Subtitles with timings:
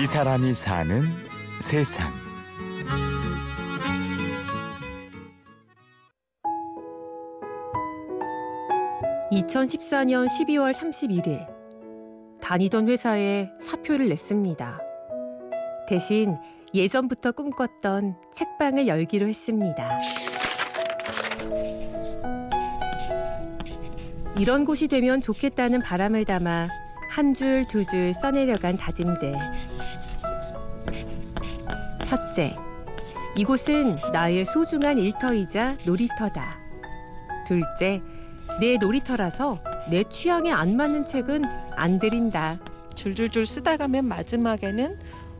[0.00, 1.02] 이 사람이 사는
[1.60, 2.12] 세상.
[9.32, 11.46] (2014년 12월 31일)
[12.40, 14.78] 다니던 회사에 사표를 냈습니다.
[15.88, 16.36] 대신
[16.74, 19.98] 예전부터 꿈꿨던 책방을 열기로 했습니다.
[24.38, 26.68] 이런 곳이 되면 좋겠다는 바람을 담아
[27.10, 29.34] 한 줄 두 줄 써내려간 다짐들.
[32.08, 32.56] 첫째,
[33.36, 36.58] 이곳은 나의 소중한 일터이자 놀이터다.
[37.46, 38.00] 둘째,
[38.60, 39.58] 내 놀이터라서
[39.90, 41.44] 내 취향에 안 맞는 책은
[41.76, 42.60] 안 들인다.
[42.94, 44.98] 줄줄줄 쓰다가 맨 마지막에는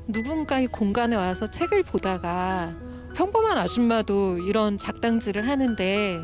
[0.09, 2.75] 누군가의 공간에 와서 책을 보다가
[3.17, 6.21] 평범한 아줌마도 이런 작당질을 하는데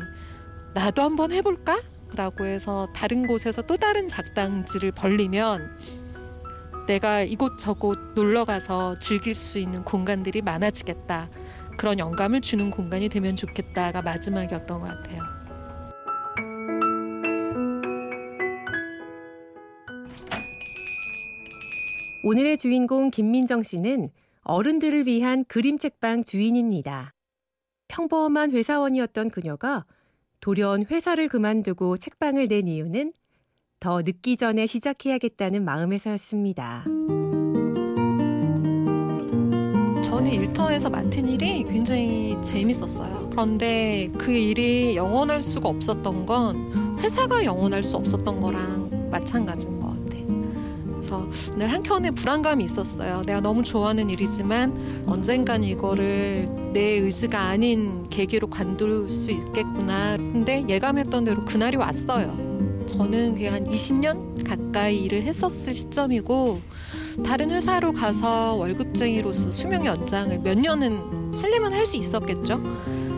[0.75, 1.81] 나도 한번 해볼까?
[2.13, 6.04] 라고 해서 다른 곳에서 또 다른 작당지를 벌리면
[6.87, 11.29] 내가 이곳저곳 놀러 가서 즐길 수 있는 공간들이 많아지겠다.
[11.77, 15.23] 그런 영감을 주는 공간이 되면 좋겠다가 마지막이었던 것 같아요.
[22.23, 24.09] 오늘의 주인공 김민정 씨는
[24.41, 27.13] 어른들을 위한 그림책방 주인입니다.
[27.87, 29.85] 평범한 회사원이었던 그녀가
[30.39, 33.13] 돌연 회사를 그만두고 책방을 낸 이유는
[33.79, 36.85] 더 늦기 전에 시작해야겠다는 마음에서였습니다.
[40.03, 43.29] 저는 일터에서 맡은 일이 굉장히 재밌었어요.
[43.31, 50.25] 그런데 그 일이 영원할 수가 없었던 건 회사가 영원할 수 없었던 거랑 마찬가지인 것 같아요.
[50.89, 53.21] 그래서 늘 한켠에 불안감이 있었어요.
[53.25, 60.17] 내가 너무 좋아하는 일이지만 언젠간 이거를 내 의지가 아닌 계기로 관둘 수 있겠구나.
[60.17, 62.44] 근데 예감했던 대로 그날이 왔어요.
[62.97, 66.61] 저는 한 20년 가까이 일을 했었을 시점이고
[67.25, 72.61] 다른 회사로 가서 월급쟁이로서 수명 연장을 몇 년은 하려면 할 수 있었겠죠.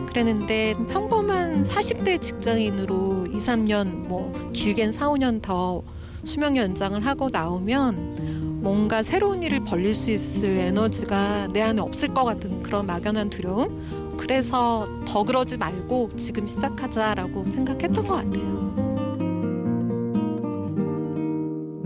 [0.08, 5.82] 그랬는데 평범한 40대 직장인으로 2, 3년 뭐 길게는 4, 5년 더
[6.24, 12.24] 수명 연장을 하고 나오면 뭔가 새로운 일을 벌릴 수 있을 에너지가 내 안에 없을 것
[12.24, 14.16] 같은 그런 막연한 두려움.
[14.18, 18.67] 그래서 더 그러지 말고 지금 시작하자라고 생각했던 것 같아요.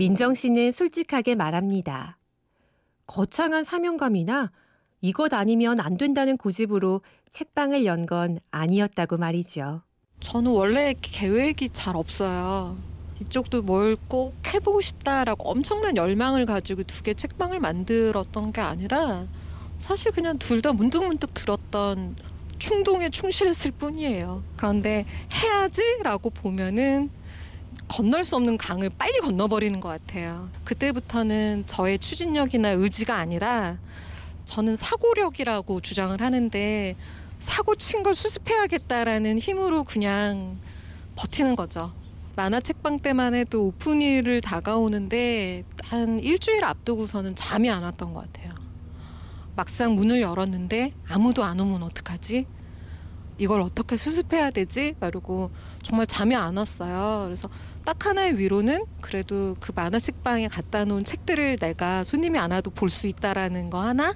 [0.03, 2.17] 민정 씨는 솔직하게 말합니다.
[3.07, 4.51] 거창한 사명감이나
[4.99, 6.99] 이것 아니면 안 된다는 고집으로
[7.31, 9.81] 책방을 연 건 아니었다고 말이죠.
[10.19, 12.75] 저는 원래 계획이 잘 없어요.
[13.21, 19.25] 이쪽도 뭘 꼭 해보고 싶다라고 엄청난 열망을 가지고 두 개 책방을 만들었던 게 아니라
[19.77, 22.17] 사실 그냥 둘 다 문득문득 들었던
[22.59, 24.43] 충동에 충실했을 뿐이에요.
[24.57, 27.09] 그런데 해야지라고 보면은
[27.93, 30.49] 건널 수 없는 강을 빨리 건너버리는 것 같아요.
[30.63, 33.77] 그때부터는 저의 추진력이나 의지가 아니라
[34.45, 36.95] 저는 사고력이라고 주장을 하는데
[37.37, 40.57] 사고 친 걸 수습해야겠다라는 힘으로 그냥
[41.15, 41.93] 버티는 거죠.
[42.35, 48.55] 만화 책방 때만 해도 오픈일을 다가오는데 한 일주일 앞두고서는 잠이 안 왔던 것 같아요.
[49.55, 52.47] 막상 문을 열었는데 아무도 안 오면 어떡하지?
[53.37, 54.95] 이걸 어떻게 수습해야 되지?
[55.01, 55.51] 이러고
[55.81, 57.23] 정말 잠이 안 왔어요.
[57.25, 57.49] 그래서
[57.85, 62.89] 딱 하나의 위로는 그래도 그 만화 책방에 갖다 놓은 책들을 내가 손님이 안 와도 볼
[62.89, 64.15] 수 있다라는 거 하나?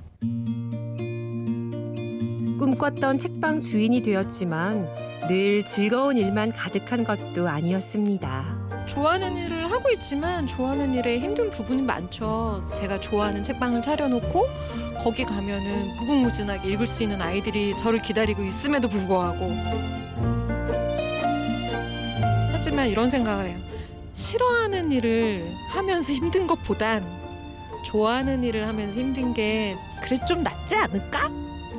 [2.59, 4.87] 꿈꿨던 책방 주인이 되었지만
[5.27, 8.56] 늘 즐거운 일만 가득한 것도 아니었습니다.
[8.87, 12.67] 좋아하는 일을 하고 있지만 좋아하는 일에 힘든 부분이 많죠.
[12.73, 14.47] 제가 좋아하는 책방을 차려놓고
[15.03, 19.51] 거기 가면은 무궁무진하게 읽을 수 있는 아이들이 저를 기다리고 있음에도 불구하고
[22.51, 23.57] 하지만 이런 생각을 해요.
[24.13, 27.05] 싫어하는 일을 하면서 힘든 것보단
[27.85, 31.29] 좋아하는 일을 하면서 힘든 게 그래 좀 낫지 않을까?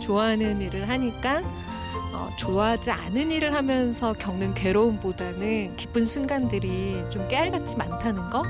[0.01, 1.43] 좋아하는 일을 하니까
[2.13, 8.43] 어, 좋아하지 않은 일을 하면서 겪는 괴로움보다는 기쁜 순간들이 좀 깨알같이 많다는 거?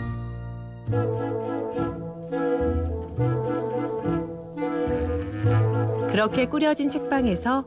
[6.10, 7.64] 그렇게 꾸려진 책방에서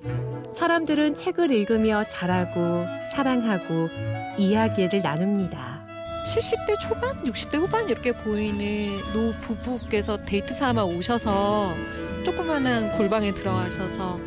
[0.54, 3.90] 사람들은 책을 읽으며 자라고 사랑하고
[4.38, 5.86] 이야기를 나눕니다.
[6.26, 11.76] 70대 초반, 60대 후반 이렇게 보이는 노 부부께서 데이트 삼아 오셔서
[12.24, 14.20] 조그만한 골방에 들어가셔서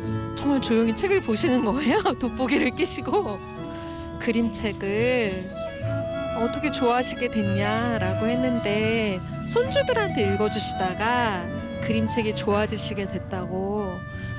[0.45, 2.03] 정말 조용히 책을 보시는 거예요.
[2.21, 3.39] 돋보기를 끼시고.
[4.19, 5.49] 그림책을.
[6.37, 11.47] 어떻게 좋아하시게 됐냐라고 했는데 손주들한테 읽어주시다가
[11.81, 13.89] 그림책이 좋아지시게 됐다고.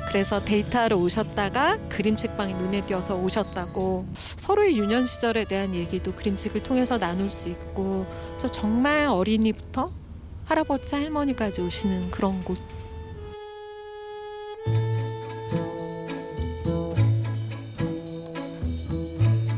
[0.07, 4.07] 그래서 데이트하러 오셨다가 그림책방이 눈에 띄어서 오셨다고.
[4.15, 8.07] 서로의 유년 시절에 대한 얘기도 그림책을 통해서 나눌 수 있고.
[8.29, 9.91] 그래서 정말 어린이부터
[10.45, 12.76] 할아버지 할머니까지 오시는 그런 곳.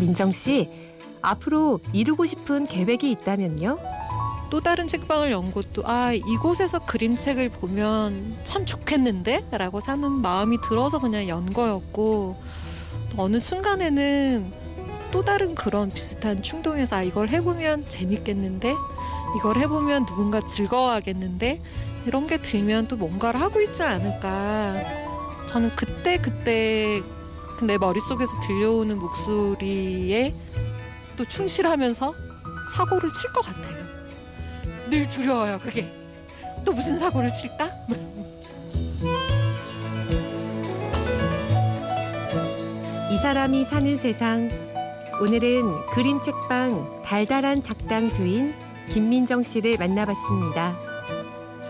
[0.09, 0.71] 민정 씨,
[1.21, 3.79] 앞으로 이루고 싶은 계획이 있다면요?
[4.49, 11.29] 또 다른 책방을 연 곳도 아 이곳에서 그림책을 보면 참 좋겠는데라고 사는 마음이 들어서 그냥
[11.29, 12.41] 연 거였고
[13.19, 14.51] 어느 순간에는
[15.13, 18.75] 또 다른 그런 비슷한 충동에서 아 이걸 해보면 재밌겠는데?
[19.37, 21.61] 이걸 해보면 누군가 즐거워하겠는데?
[22.07, 24.83] 이런 게 들면 또 뭔가를 하고 있지 않을까?
[25.49, 27.03] 저는 그때 그때
[27.67, 30.35] 내 머릿속에서 들려오는 목소리에
[31.17, 32.15] 또 충실하면서
[32.75, 33.85] 사고를 칠 것 같아요.
[34.91, 35.87] 늘 두려워요, 그게.
[36.65, 37.71] 또 무슨 사고를 칠까?
[43.11, 44.49] 이 사람이 사는 세상.
[45.21, 48.55] 오늘은 그림책방 달달한 작당 주인
[48.93, 50.77] 김민정 씨를 만나봤습니다.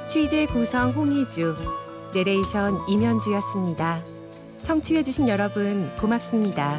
[0.08, 1.55] 취재 구성 홍희주,
[2.14, 4.02] 내레이션 임현주였습니다.
[4.69, 6.76] 청취해주신 여러분 고맙습니다.